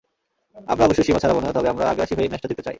আমরা 0.67 0.83
অবশ্যই 0.85 1.05
সীমা 1.07 1.21
ছাড়াব 1.23 1.37
না, 1.39 1.49
তবে 1.51 1.67
আমরা 1.69 1.85
আগ্রাসী 1.91 2.13
হয়েই 2.15 2.29
ম্যাচটা 2.29 2.47
জিততে 2.49 2.63
চাই। 2.63 2.69